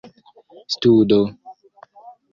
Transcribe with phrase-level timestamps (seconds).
[0.79, 1.19] studo